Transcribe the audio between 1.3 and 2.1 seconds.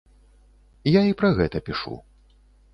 гэта пішу.